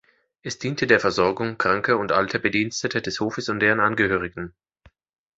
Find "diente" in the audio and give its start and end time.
0.57-0.87